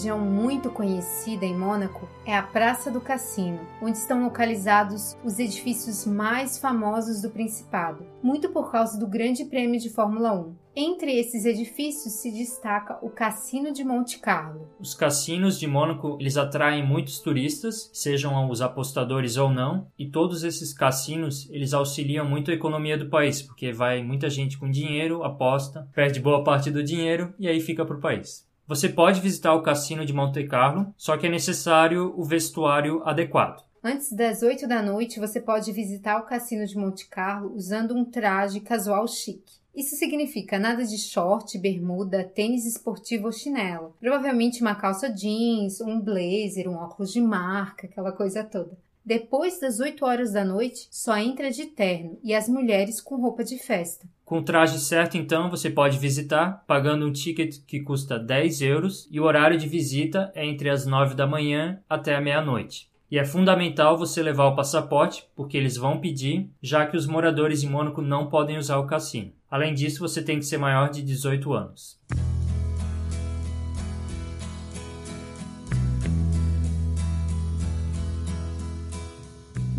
[0.05, 6.05] Região muito conhecida em Mônaco é a Praça do Cassino, onde estão localizados os edifícios
[6.05, 10.57] mais famosos do Principado, muito por causa do Grande Prêmio de Fórmula 1.
[10.77, 14.69] Entre esses edifícios se destaca o Cassino de Monte Carlo.
[14.79, 20.45] Os cassinos de Mônaco, eles atraem muitos turistas, sejam os apostadores ou não, e todos
[20.45, 25.25] esses cassinos, eles auxiliam muito a economia do país, porque vai muita gente com dinheiro,
[25.25, 28.45] aposta, perde boa parte do dinheiro e aí fica para o país.
[28.67, 33.63] Você pode visitar o cassino de Monte Carlo, só que é necessário o vestuário adequado.
[33.83, 38.07] Antes das 8 da noite, você pode visitar o cassino de Monte Carlo usando um
[38.07, 39.61] traje casual chique.
[39.77, 43.95] Isso significa nada de short, bermuda, tênis esportivo ou chinelo.
[44.01, 48.79] Provavelmente uma calça jeans, um blazer, um óculos de marca, aquela coisa toda.
[49.05, 53.45] Depois das 8 horas da noite, só entra de terno e as mulheres com roupa
[53.45, 54.09] de festa.
[54.25, 59.07] Com o traje certo, então, você pode visitar pagando um ticket que custa 10 euros
[59.11, 62.89] e o horário de visita é entre as 9 da manhã até a meia-noite.
[63.11, 67.61] E é fundamental você levar o passaporte, porque eles vão pedir, já que os moradores
[67.61, 69.33] de Mônaco não podem usar o cassino.
[69.51, 72.01] Além disso, você tem que ser maior de 18 anos.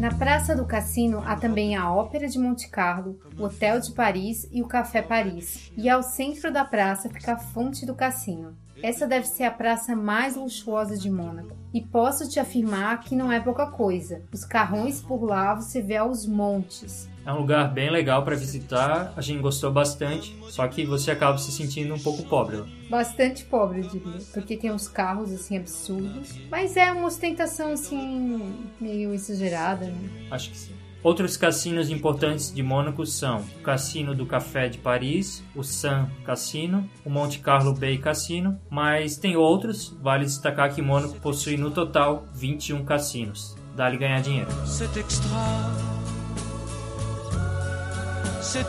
[0.06, 4.48] Na Praça do Cassino há também a Ópera de Monte Carlo, o Hotel de Paris
[4.52, 5.72] e o Café Paris.
[5.76, 8.56] E ao centro da praça fica a Fonte do Cassino.
[8.86, 11.58] Essa deve ser a praça mais luxuosa de Mônaco.
[11.74, 14.22] E posso te afirmar que não é pouca coisa.
[14.32, 17.10] Os carrões por lá você vê aos montes.
[17.26, 21.40] É um lugar bem legal para visitar, a gente gostou bastante, só que você acaba
[21.40, 22.64] se sentindo um pouco pobre.
[22.88, 28.56] Bastante pobre, eu diria, porque tem uns carros assim absurdos, mas é uma ostentação assim
[28.80, 30.28] meio exagerada, né?
[30.30, 30.76] Acho que sim.
[31.06, 36.90] Outros cassinos importantes de Mônaco são o Cassino do Café de Paris, o Sun Cassino,
[37.06, 39.96] o Monte Carlo Bay Cassino, mas tem outros.
[40.02, 43.56] Vale destacar que Mônaco possui no total 21 cassinos.
[43.76, 44.50] Dá-lhe ganhar dinheiro.
[44.98, 45.30] Extra.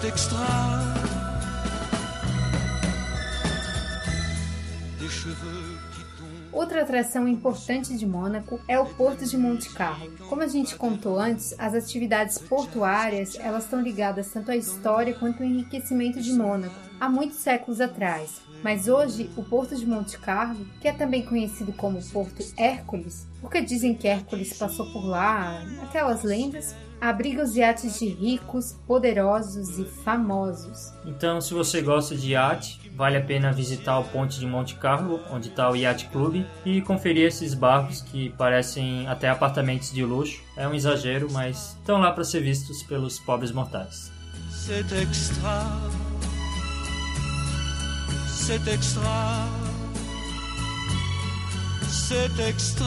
[0.07, 0.37] Extra.
[5.01, 5.86] Des cheveux
[6.57, 10.11] Outra atração importante de Mônaco é o Porto de Monte Carlo.
[10.27, 15.42] Como a gente contou antes, as atividades portuárias elas estão ligadas tanto à história quanto
[15.42, 18.40] ao enriquecimento de Mônaco, há muitos séculos atrás.
[18.62, 23.61] Mas hoje, o Porto de Monte Carlo, que é também conhecido como Porto Hércules, porque
[23.61, 29.85] dizem que Hércules passou por lá, aquelas lendas, abriga os iates de ricos, poderosos e
[29.85, 30.90] famosos.
[31.05, 35.20] Então, se você gosta de iate, vale a pena visitar o Ponte de Monte Carlo,
[35.30, 40.42] onde está o Yacht Club, e conferir esses barcos que parecem até apartamentos de luxo.
[40.56, 44.11] É um exagero, mas estão lá para ser vistos pelos pobres mortais.
[44.50, 45.64] C'est extra.
[48.28, 49.02] C'est extra.
[51.88, 52.87] C'est extra.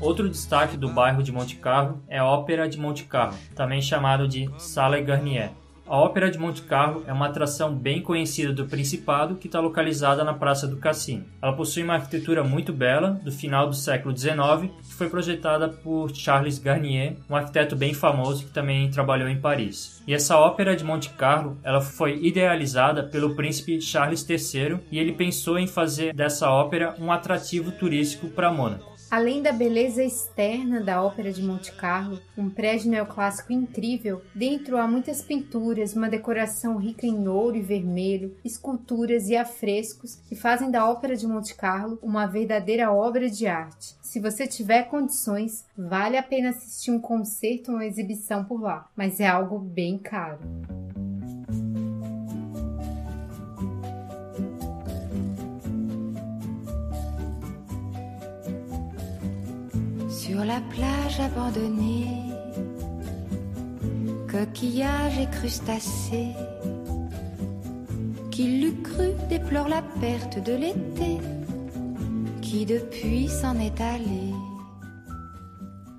[0.00, 4.26] Outro destaque do bairro de Monte Carlo é a Ópera de Monte Carlo, também chamado
[4.26, 5.52] de Salle Garnier.
[5.92, 10.24] A Ópera de Monte Carlo é uma atração bem conhecida do Principado que está localizada
[10.24, 11.26] na Praça do Cassino.
[11.42, 16.08] Ela possui uma arquitetura muito bela, do final do século XIX, que foi projetada por
[16.16, 20.02] Charles Garnier, um arquiteto bem famoso que também trabalhou em Paris.
[20.06, 25.12] E essa Ópera de Monte Carlo ela foi idealizada pelo príncipe Charles III e ele
[25.12, 28.91] pensou em fazer dessa ópera um atrativo turístico para Mônaco.
[29.12, 34.88] Além da beleza externa da Ópera de Monte Carlo, um prédio neoclássico incrível, dentro há
[34.88, 40.88] muitas pinturas, uma decoração rica em ouro e vermelho, esculturas e afrescos que fazem da
[40.88, 43.94] Ópera de Monte Carlo uma verdadeira obra de arte.
[44.00, 48.88] Se você tiver condições, vale a pena assistir um concerto ou uma exibição por lá,
[48.96, 50.38] mas é algo bem caro.
[60.32, 62.06] Sur la plage abandonnée,
[64.30, 66.32] coquillages et crustacés,
[68.30, 71.18] qui l'eût cru déplore la perte de l'été,
[72.40, 74.32] qui depuis s'en est allé.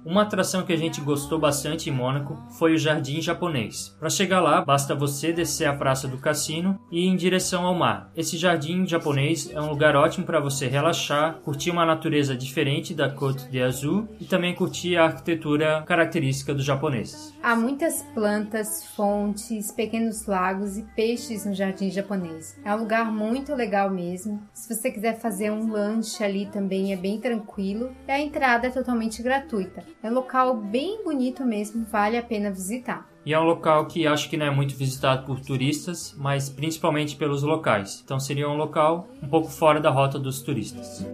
[0.05, 3.95] Uma atração que a gente gostou bastante em Mônaco foi o Jardim Japonês.
[3.97, 7.73] Para chegar lá, basta você descer a praça do cassino e ir em direção ao
[7.73, 8.11] mar.
[8.13, 13.09] Esse jardim japonês é um lugar ótimo para você relaxar, curtir uma natureza diferente da
[13.09, 17.33] Côte d'Azur e também curtir a arquitetura característica dos japoneses.
[17.41, 22.59] Há muitas plantas, fontes, pequenos lagos e peixes no Jardim Japonês.
[22.65, 24.41] É um lugar muito legal mesmo.
[24.53, 28.69] Se você quiser fazer um lanche ali também é bem tranquilo e a entrada é
[28.69, 29.92] totalmente gratuita.
[30.03, 33.07] É um local bem bonito mesmo, vale a pena visitar.
[33.25, 37.15] E é um local que acho que não é muito visitado por turistas, mas principalmente
[37.15, 38.01] pelos locais.
[38.03, 41.05] Então seria um local um pouco fora da rota dos turistas.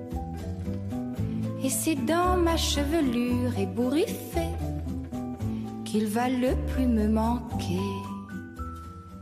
[1.64, 4.56] Et c'est dans ma chevelure ébouriffée
[5.86, 8.10] qu'il va le plus me manquer.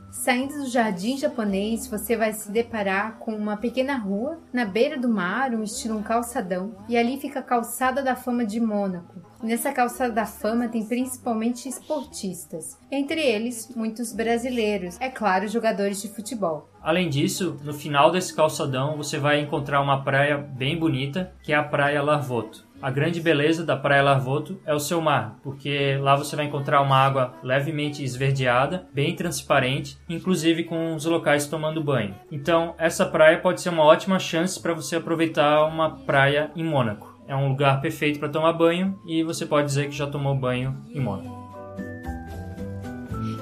[0.10, 5.10] Saindo do jardim japonês, você vai se deparar com uma pequena rua na beira do
[5.10, 9.27] mar, um estilo um calçadão, e ali fica a calçada da fama de Mônaco.
[9.42, 16.08] Nessa calçada da fama tem principalmente esportistas, entre eles muitos brasileiros, é claro, jogadores de
[16.08, 16.70] futebol.
[16.82, 21.56] Além disso, no final desse calçadão você vai encontrar uma praia bem bonita, que é
[21.56, 22.66] a Praia Larvoto.
[22.80, 26.82] A grande beleza da Praia Larvoto é o seu mar, porque lá você vai encontrar
[26.82, 32.16] uma água levemente esverdeada, bem transparente, inclusive com os locais tomando banho.
[32.32, 37.07] Então, essa praia pode ser uma ótima chance para você aproveitar uma praia em Mônaco.
[37.28, 40.76] É um lugar perfeito para tomar banho e você pode dizer que já tomou banho
[40.94, 41.36] em Mônaco.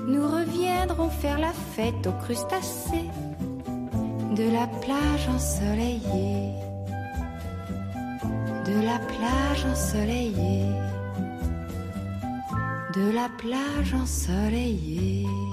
[0.08, 3.10] Nous reviendrons faire la fête aux crustacés
[4.36, 6.66] de la plage ensoleillée.
[8.66, 10.74] de la plage ensoleillée,
[12.96, 15.45] de la plage ensoleillée.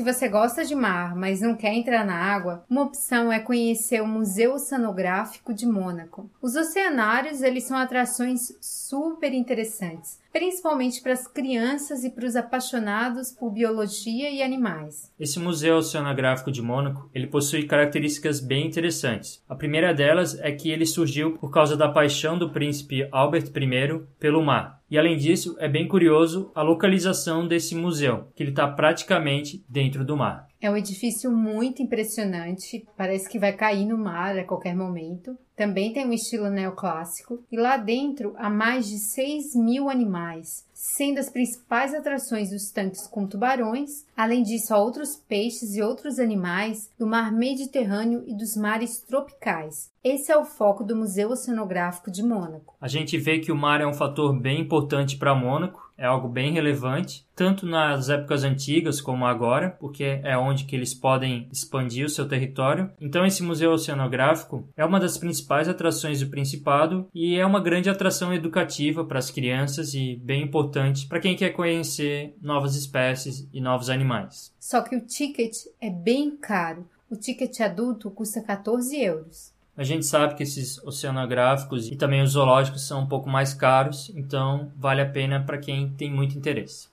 [0.00, 4.00] Se você gosta de mar, mas não quer entrar na água, uma opção é conhecer
[4.00, 6.30] o Museu Oceanográfico de Mônaco.
[6.40, 13.32] Os oceanários, eles são atrações super interessantes, principalmente para as crianças e para os apaixonados
[13.32, 15.12] por biologia e animais.
[15.18, 19.42] Esse Museu Oceanográfico de Mônaco, ele possui características bem interessantes.
[19.48, 24.06] A primeira delas é que ele surgiu por causa da paixão do príncipe Albert I
[24.18, 24.80] pelo mar.
[24.90, 30.04] E além disso, é bem curioso a localização desse museu, que ele está praticamente dentro
[30.04, 30.49] do mar.
[30.60, 35.34] É um edifício muito impressionante, parece que vai cair no mar a qualquer momento.
[35.56, 41.18] Também tem um estilo neoclássico e lá dentro há mais de 6 mil animais, sendo
[41.18, 46.90] as principais atrações os tanques com tubarões, além disso há outros peixes e outros animais
[46.98, 49.90] do mar Mediterrâneo e dos mares tropicais.
[50.02, 52.74] Esse é o foco do Museu Oceanográfico de Mônaco.
[52.80, 56.26] A gente vê que o mar é um fator bem importante para Mônaco é algo
[56.26, 62.06] bem relevante, tanto nas épocas antigas como agora, porque é onde que eles podem expandir
[62.06, 62.90] o seu território.
[62.98, 67.90] Então esse museu oceanográfico é uma das principais atrações do Principado e é uma grande
[67.90, 73.60] atração educativa para as crianças e bem importante para quem quer conhecer novas espécies e
[73.60, 74.54] novos animais.
[74.58, 76.88] Só que o ticket é bem caro.
[77.10, 79.52] O ticket adulto custa 14 euros.
[79.80, 84.12] A gente sabe que esses oceanográficos e também os zoológicos são um pouco mais caros,
[84.14, 86.90] então vale a pena para quem tem muito interesse.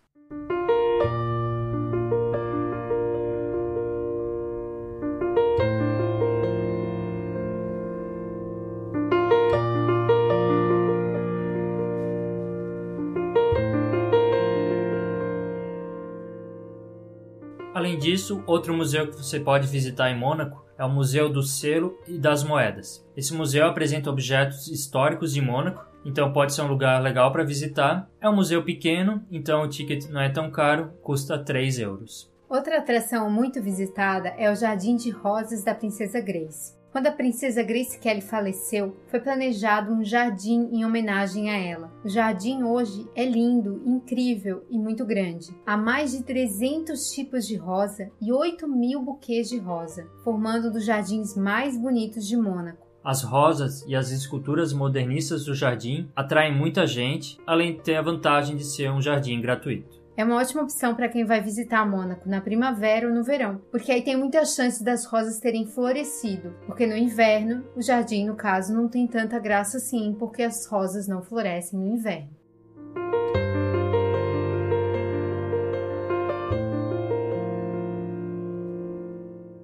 [17.75, 21.97] Além disso, outro museu que você pode visitar em Mônaco é o Museu do Selo
[22.07, 23.05] e das Moedas.
[23.15, 28.09] Esse museu apresenta objetos históricos de Mônaco, então pode ser um lugar legal para visitar.
[28.21, 32.31] É um museu pequeno, então o ticket não é tão caro, custa 3 euros.
[32.47, 36.76] Outra atração muito visitada é o Jardim de Rosas da Princesa Grace.
[36.91, 41.91] Quando a princesa Grace Kelly faleceu, foi planejado um jardim em homenagem a ela.
[42.03, 45.55] O jardim hoje é lindo, incrível e muito grande.
[45.65, 50.71] Há mais de 300 tipos de rosa e 8 mil buquês de rosa, formando um
[50.71, 52.87] dos jardins mais bonitos de Mônaco.
[53.03, 58.01] As rosas e as esculturas modernistas do jardim atraem muita gente, além de ter a
[58.01, 59.96] vantagem de ser um jardim gratuito.
[60.17, 63.91] É uma ótima opção para quem vai visitar Mônaco na primavera ou no verão, porque
[63.91, 68.73] aí tem muita chance das rosas terem florescido, porque no inverno o jardim, no caso,
[68.73, 72.31] não tem tanta graça assim, porque as rosas não florescem no inverno.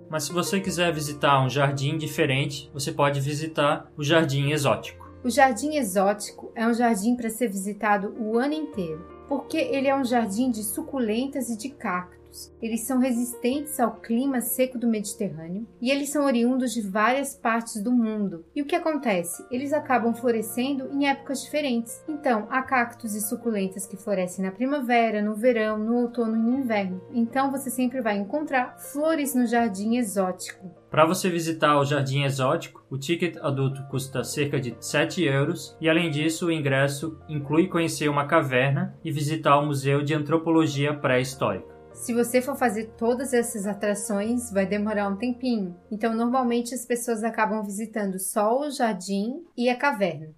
[0.07, 5.03] Mas se você quiser visitar um jardim diferente, você pode visitar o Jardim Exótico.
[5.23, 9.95] O Jardim Exótico é um jardim para ser visitado o ano inteiro porque ele é
[9.95, 12.22] um jardim de suculentas e de cactos.
[12.61, 17.81] Eles são resistentes ao clima seco do Mediterrâneo e eles são oriundos de várias partes
[17.81, 18.45] do mundo.
[18.55, 19.45] E o que acontece?
[19.51, 22.03] Eles acabam florescendo em épocas diferentes.
[22.07, 26.59] Então, há cactos e suculentas que florescem na primavera, no verão, no outono e no
[26.59, 27.01] inverno.
[27.13, 30.83] Então, você sempre vai encontrar flores no jardim exótico.
[30.93, 35.89] Para você visitar o Jardim Exótico, o ticket adulto custa cerca de 7 euros e,
[35.89, 41.72] além disso, o ingresso inclui conhecer uma caverna e visitar o Museu de Antropologia Pré-Histórica.
[41.93, 45.75] Se você for fazer todas essas atrações, vai demorar um tempinho.
[45.91, 50.29] Então, normalmente as pessoas acabam visitando só o jardim e a caverna.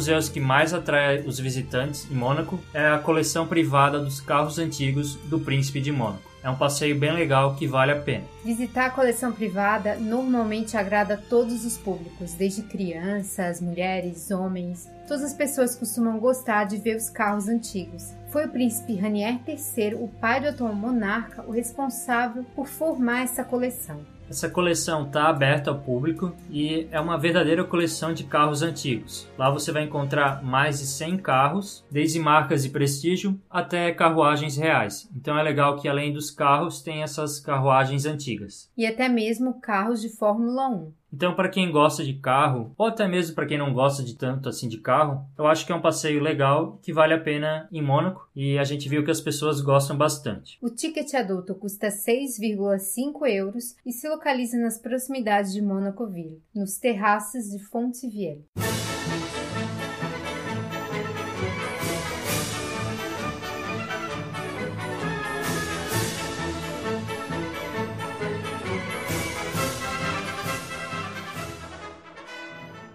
[0.00, 5.16] Museus que mais atrai os visitantes em Mônaco é a coleção privada dos carros antigos
[5.26, 6.22] do Príncipe de Mônaco.
[6.42, 8.24] É um passeio bem legal que vale a pena.
[8.42, 14.88] Visitar a coleção privada normalmente agrada todos os públicos, desde crianças, mulheres, homens.
[15.06, 18.14] Todas as pessoas costumam gostar de ver os carros antigos.
[18.30, 23.44] Foi o príncipe Ranier III, o pai do atual monarca, o responsável por formar essa
[23.44, 24.00] coleção.
[24.30, 29.28] Essa coleção está aberta ao público e é uma verdadeira coleção de carros antigos.
[29.36, 35.10] Lá você vai encontrar mais de 100 carros, desde marcas de prestígio até carruagens reais.
[35.16, 38.70] Então é legal que além dos carros tem essas carruagens antigas.
[38.76, 40.99] E até mesmo carros de Fórmula 1.
[41.12, 44.48] Então, para quem gosta de carro, ou até mesmo para quem não gosta de tanto
[44.48, 47.82] assim de carro, eu acho que é um passeio legal que vale a pena em
[47.82, 50.58] Mônaco e a gente viu que as pessoas gostam bastante.
[50.62, 57.50] O ticket adulto custa 6,5 euros e se localiza nas proximidades de Mônaco-Ville, nos terraços
[57.50, 58.44] de Fontvieille.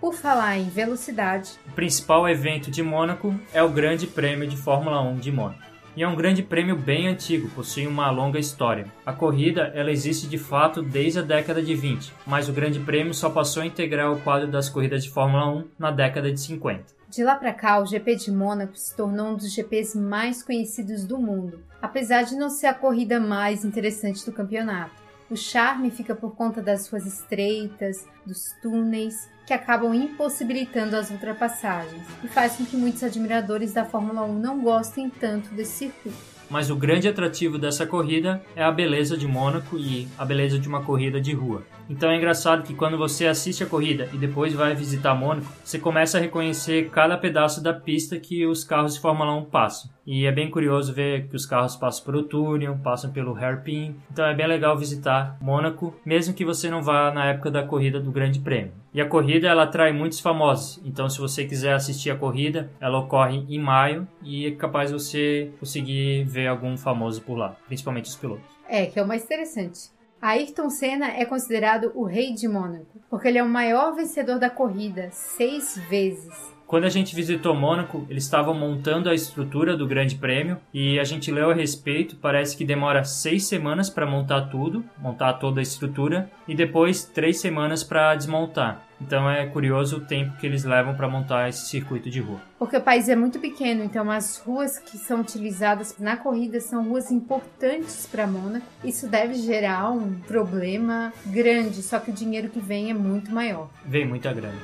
[0.06, 5.02] Por falar em velocidade, O principal evento de Mônaco é o Grande Prêmio de Fórmula
[5.02, 5.64] 1 de Mônaco.
[5.98, 8.86] E é um grande prêmio bem antigo, possui uma longa história.
[9.04, 13.16] A corrida ela existe de fato desde a década de 20, mas o Grande Prêmio
[13.16, 16.84] só passou a integrar o quadro das corridas de Fórmula 1 na década de 50.
[17.10, 21.04] de lá para cá, o GP de Mônaco se tornou um dos GPs mais conhecidos
[21.04, 25.04] do mundo, apesar de não ser a corrida mais interessante do campeonato.
[25.32, 32.04] O charme fica por conta das ruas estreitas, dos túneis, que acabam impossibilitando as ultrapassagens,
[32.24, 36.36] e faz com que muitos admiradores da Fórmula 1 não gostem tanto desse circuito.
[36.50, 40.68] Mas o grande atrativo dessa corrida é a beleza de Mônaco e a beleza de
[40.68, 41.64] uma corrida de rua.
[41.90, 45.78] Então é engraçado que quando você assiste a corrida e depois vai visitar Mônaco, você
[45.78, 49.90] começa a reconhecer cada pedaço da pista que os carros de Fórmula 1 passam.
[50.06, 53.96] E é bem curioso ver que os carros passam pelo túnel, passam pelo hairpin.
[54.12, 58.00] Então é bem legal visitar Mônaco, mesmo que você não vá na época da corrida
[58.00, 58.85] do Grande Prêmio.
[58.96, 60.80] E a corrida ela atrai muitos famosos.
[60.86, 65.52] Então se você quiser assistir a corrida, ela ocorre em maio e é capaz você
[65.60, 68.46] conseguir ver algum famoso por lá, principalmente os pilotos.
[68.70, 69.90] É, que é o mais interessante.
[70.22, 74.50] Ayrton Senna é considerado o rei de Mônaco, porque ele é o maior vencedor da
[74.50, 76.55] corrida, seis vezes.
[76.68, 81.04] Quando a gente visitou Mônaco, eles estavam montando a estrutura do Grande Prêmio e a
[81.04, 82.16] gente leu a respeito.
[82.16, 87.40] Parece que demora seis semanas para montar tudo, montar toda a estrutura, e depois três
[87.40, 88.84] semanas para desmontar.
[89.00, 92.42] Então é curioso o tempo que eles levam para montar esse circuito de rua.
[92.58, 96.84] Porque o país é muito pequeno, então as ruas que são utilizadas na corrida são
[96.84, 98.66] ruas importantes para Mônaco.
[98.84, 103.70] Isso deve gerar um problema grande, só que o dinheiro que vem é muito maior.
[103.86, 104.58] Vem muita grana.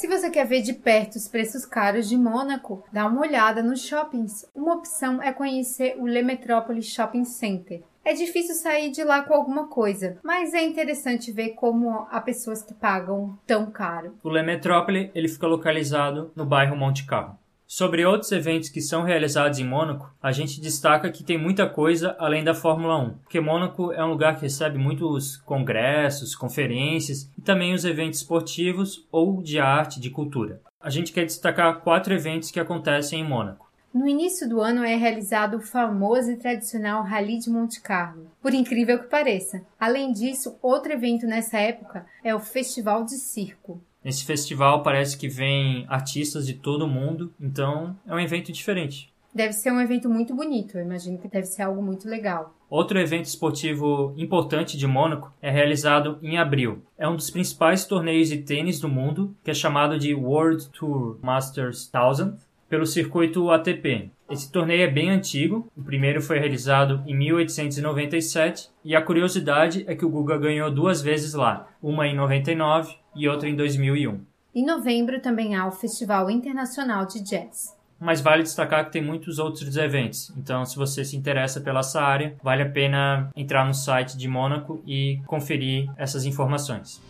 [0.00, 3.82] Se você quer ver de perto os preços caros de Mônaco, dá uma olhada nos
[3.82, 4.50] shoppings.
[4.54, 7.82] Uma opção é conhecer o Le Metrópole Shopping Center.
[8.02, 12.62] É difícil sair de lá com alguma coisa, mas é interessante ver como há pessoas
[12.62, 14.14] que pagam tão caro.
[14.22, 17.38] O Le Metrópole ele fica localizado no bairro Monte Carlo.
[17.72, 22.16] Sobre outros eventos que são realizados em Mônaco, a gente destaca que tem muita coisa
[22.18, 27.40] além da Fórmula 1, porque Mônaco é um lugar que recebe muitos congressos, conferências e
[27.40, 30.60] também os eventos esportivos ou de arte, de cultura.
[30.80, 33.70] A gente quer destacar quatro eventos que acontecem em Mônaco.
[33.94, 38.52] No início do ano é realizado o famoso e tradicional Rally de Monte Carlo, por
[38.52, 39.62] incrível que pareça.
[39.78, 43.80] Além disso, outro evento nessa época é o Festival de Circo.
[44.04, 49.12] Nesse festival parece que vem artistas de todo o mundo, então é um evento diferente.
[49.32, 52.54] Deve ser um evento muito bonito, eu imagino que deve ser algo muito legal.
[52.68, 56.82] Outro evento esportivo importante de Mônaco é realizado em abril.
[56.98, 61.18] É um dos principais torneios de tênis do mundo, que é chamado de World Tour
[61.22, 62.38] Masters 1000,
[62.68, 64.10] pelo circuito ATP.
[64.30, 69.94] Esse torneio é bem antigo, o primeiro foi realizado em 1897 e a curiosidade é
[69.96, 74.20] que o Guga ganhou duas vezes lá, uma em 99 e outra em 2001.
[74.54, 77.76] Em novembro também há o Festival Internacional de Jazz.
[78.00, 80.32] Mas vale destacar que tem muitos outros eventos.
[80.36, 84.26] Então, se você se interessa pela essa área, vale a pena entrar no site de
[84.26, 87.00] Mônaco e conferir essas informações.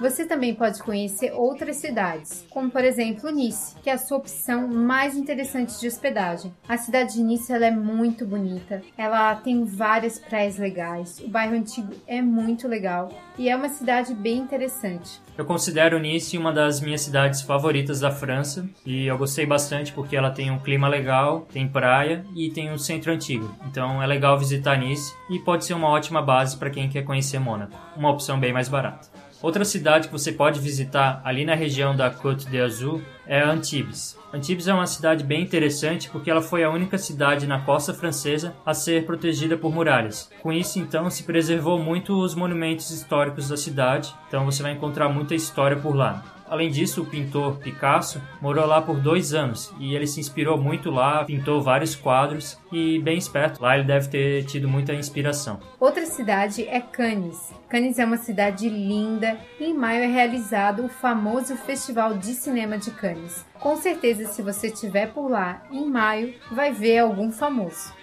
[0.00, 4.66] Você também pode conhecer outras cidades, como por exemplo Nice, que é a sua opção
[4.66, 6.54] mais interessante de hospedagem.
[6.66, 11.54] A cidade de Nice ela é muito bonita, ela tem várias praias legais, o bairro
[11.54, 15.20] antigo é muito legal e é uma cidade bem interessante.
[15.36, 20.16] Eu considero Nice uma das minhas cidades favoritas da França e eu gostei bastante porque
[20.16, 23.54] ela tem um clima legal, tem praia e tem um centro antigo.
[23.66, 27.38] Então é legal visitar Nice e pode ser uma ótima base para quem quer conhecer
[27.38, 29.19] Mônaco, uma opção bem mais barata.
[29.42, 34.18] Outra cidade que você pode visitar ali na região da Côte d'Azur é Antibes.
[34.34, 38.54] Antibes é uma cidade bem interessante porque ela foi a única cidade na costa francesa
[38.66, 40.30] a ser protegida por muralhas.
[40.42, 45.08] Com isso, então, se preservou muito os monumentos históricos da cidade, então você vai encontrar
[45.08, 46.22] muita história por lá.
[46.50, 50.90] Além disso, o pintor Picasso morou lá por dois anos e ele se inspirou muito
[50.90, 55.60] lá, pintou vários quadros e, bem esperto, lá ele deve ter tido muita inspiração.
[55.78, 57.54] Outra cidade é Cannes.
[57.68, 62.76] Cannes é uma cidade linda e em maio é realizado o famoso Festival de Cinema
[62.76, 63.46] de Cannes.
[63.60, 67.94] Com certeza, se você estiver por lá em maio, vai ver algum famoso.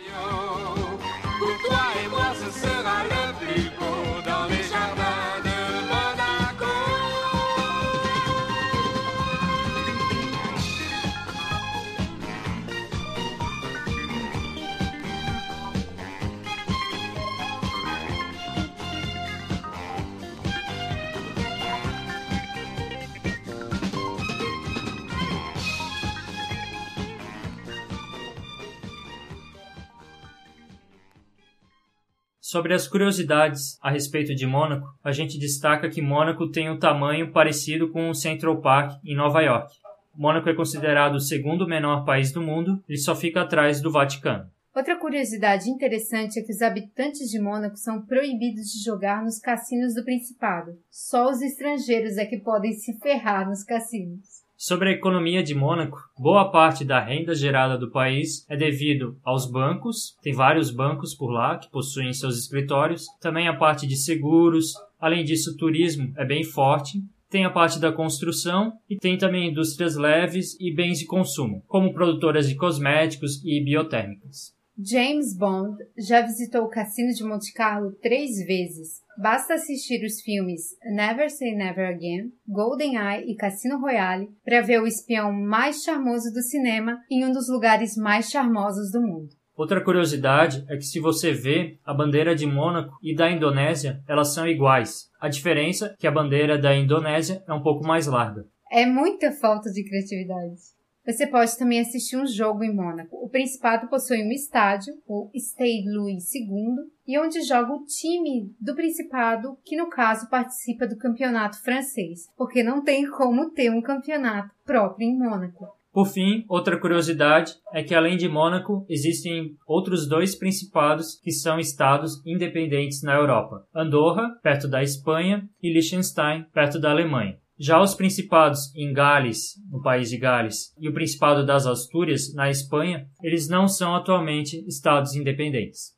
[32.49, 37.33] Sobre as curiosidades a respeito de Mônaco, a gente destaca que Mônaco tem um tamanho
[37.33, 39.75] parecido com o Central Park em Nova York.
[40.15, 44.49] Mônaco é considerado o segundo menor país do mundo e só fica atrás do Vaticano.
[44.73, 49.93] Outra curiosidade interessante é que os habitantes de Mônaco são proibidos de jogar nos cassinos
[49.93, 50.71] do Principado.
[50.89, 54.46] Só os estrangeiros é que podem se ferrar nos cassinos.
[54.59, 59.45] Sobre a economia de Mônaco, boa parte da renda gerada do país é devido aos
[59.45, 64.73] bancos, tem vários bancos por lá que possuem seus escritórios, também a parte de seguros,
[64.99, 66.99] além disso, o turismo é bem forte,
[67.29, 71.93] tem a parte da construção e tem também indústrias leves e bens de consumo, como
[71.93, 74.56] produtoras de cosméticos e biotérmicas.
[74.79, 79.01] James Bond já visitou o Cassino de Monte Carlo três vezes.
[79.17, 84.85] Basta assistir os filmes Never Say Never Again, GoldenEye e Cassino Royale para ver o
[84.85, 89.29] espião mais charmoso do cinema em um dos lugares mais charmosos do mundo.
[89.55, 94.31] Outra curiosidade é que se você vê a bandeira de Mônaco e da Indonésia, elas
[94.31, 95.09] são iguais.
[95.19, 98.45] A diferença é que a bandeira da Indonésia é um pouco mais larga.
[98.71, 100.76] É muita falta de criatividade.
[101.07, 103.15] Você pode também assistir um jogo em Mônaco.
[103.15, 106.75] O Principado possui um estádio, o Stade Louis II,
[107.07, 112.61] e onde joga o time do Principado, que no caso participa do campeonato francês, porque
[112.61, 115.69] não tem como ter um campeonato próprio em Mônaco.
[115.93, 121.57] Por fim, outra curiosidade é que além de Mônaco, existem outros dois principados que são
[121.57, 127.39] estados independentes na Europa: Andorra, perto da Espanha, e Liechtenstein, perto da Alemanha.
[127.59, 132.51] Já os principados em Gales, no país de Gales, e o Principado das Astúrias, na
[132.51, 135.96] Espanha, eles não são atualmente estados independentes.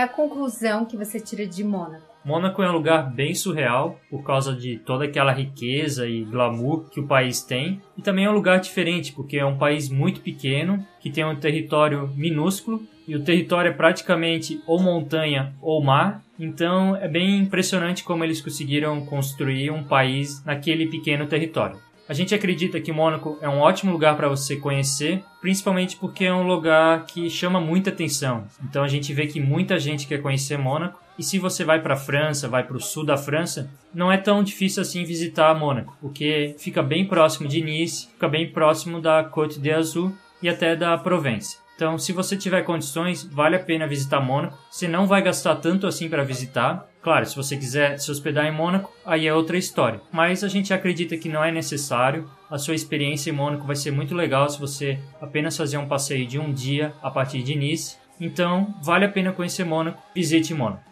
[0.00, 2.08] É a conclusão que você tira de Mônaco?
[2.24, 7.00] Mônaco é um lugar bem surreal por causa de toda aquela riqueza e glamour que
[7.00, 7.80] o país tem.
[7.96, 11.36] E também é um lugar diferente porque é um país muito pequeno, que tem um
[11.36, 16.22] território minúsculo e o território é praticamente ou montanha ou mar.
[16.38, 21.78] Então é bem impressionante como eles conseguiram construir um país naquele pequeno território.
[22.10, 26.34] A gente acredita que Mônaco é um ótimo lugar para você conhecer, principalmente porque é
[26.34, 28.48] um lugar que chama muita atenção.
[28.64, 31.00] Então a gente vê que muita gente quer conhecer Mônaco.
[31.16, 34.16] E se você vai para a França, vai para o sul da França, não é
[34.16, 39.22] tão difícil assim visitar Mônaco, porque fica bem próximo de Nice, fica bem próximo da
[39.22, 41.58] Côte d'Azur e até da Provence.
[41.76, 44.58] Então, se você tiver condições, vale a pena visitar Mônaco.
[44.68, 46.89] Você não vai gastar tanto assim para visitar.
[47.02, 50.00] Claro, se você quiser se hospedar em Mônaco, aí é outra história.
[50.12, 52.28] Mas a gente acredita que não é necessário.
[52.50, 56.26] A sua experiência em Mônaco vai ser muito legal se você apenas fazer um passeio
[56.26, 57.96] de um dia a partir de Nice.
[58.20, 60.02] Então, vale a pena conhecer Mônaco.
[60.14, 60.89] Visite Mônaco.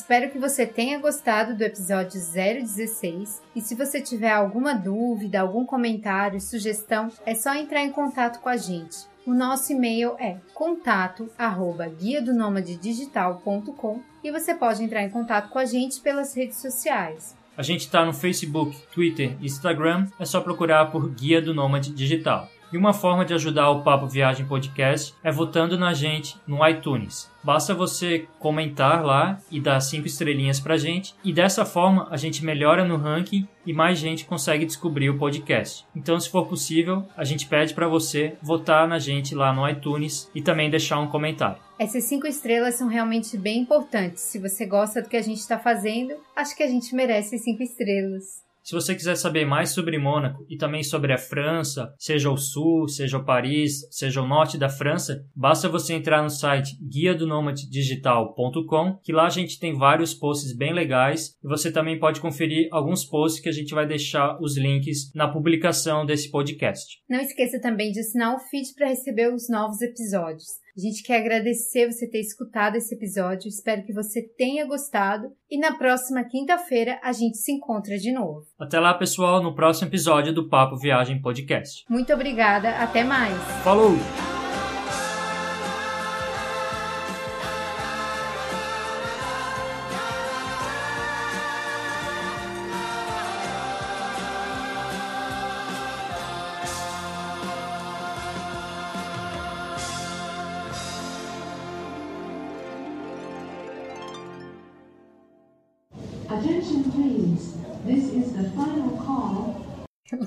[0.00, 5.66] Espero que você tenha gostado do episódio 016 e se você tiver alguma dúvida, algum
[5.66, 8.96] comentário, sugestão, é só entrar em contato com a gente.
[9.26, 12.32] O nosso e-mail é contato@guia do
[12.80, 17.36] digital.com e você pode entrar em contato com a gente pelas redes sociais.
[17.54, 21.92] A gente está no Facebook, Twitter e Instagram, é só procurar por Guia do Nômade
[21.92, 22.48] Digital.
[22.72, 27.29] E uma forma de ajudar o Papo Viagem Podcast é votando na gente no iTunes.
[27.42, 32.44] Basta você comentar lá e dar cinco estrelinhas pra gente, e dessa forma a gente
[32.44, 35.86] melhora no ranking e mais gente consegue descobrir o podcast.
[35.94, 40.30] Então, se for possível, a gente pede para você votar na gente lá no iTunes
[40.34, 41.60] e também deixar um comentário.
[41.78, 44.22] Essas cinco estrelas são realmente bem importantes.
[44.22, 47.62] Se você gosta do que a gente está fazendo, acho que a gente merece cinco
[47.62, 48.49] estrelas.
[48.70, 52.86] Se você quiser saber mais sobre Mônaco e também sobre a França, seja o sul,
[52.86, 57.26] seja o Paris, seja o norte da França, basta você entrar no site guia do
[57.68, 62.68] digital.com, que lá a gente tem vários posts bem legais e você também pode conferir
[62.70, 67.02] alguns posts que a gente vai deixar os links na publicação desse podcast.
[67.08, 70.60] Não esqueça também de assinar o feed para receber os novos episódios.
[70.76, 75.58] A gente quer agradecer você ter escutado esse episódio, espero que você tenha gostado e
[75.58, 78.46] na próxima quinta-feira a gente se encontra de novo.
[78.58, 81.84] Até lá, pessoal, no próximo episódio do Papo Viagem Podcast.
[81.88, 83.36] Muito obrigada, até mais.
[83.62, 84.39] Falou!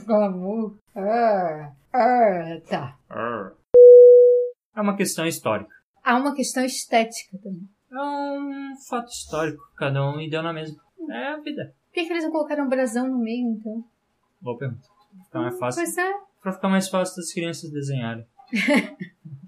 [0.05, 0.75] Glamour.
[0.95, 2.97] Ah, ah, tá.
[4.75, 5.73] É uma questão histórica.
[6.03, 7.67] Há uma questão estética também.
[7.91, 9.63] É um fato histórico.
[9.77, 10.81] Cada um deu na mesma.
[11.09, 11.73] É a vida.
[11.87, 13.83] Por que, que eles não colocaram um brasão no meio, então?
[14.41, 14.87] Boa pergunta.
[15.11, 15.83] Pra ficar mais fácil.
[15.83, 16.13] Pois é.
[16.41, 18.25] Pra ficar mais fácil das crianças desenharem.